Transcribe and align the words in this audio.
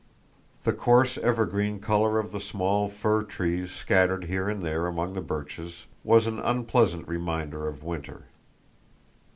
The 0.63 0.73
coarse 0.73 1.19
evergreen 1.19 1.79
color 1.79 2.17
of 2.17 2.31
the 2.31 2.39
small 2.39 2.89
fir 2.89 3.21
trees 3.21 3.69
scattered 3.69 4.23
here 4.23 4.49
and 4.49 4.63
there 4.63 4.87
among 4.87 5.13
the 5.13 5.21
birches 5.21 5.85
was 6.03 6.25
an 6.25 6.39
unpleasant 6.39 7.07
reminder 7.07 7.67
of 7.67 7.83
winter. 7.83 8.23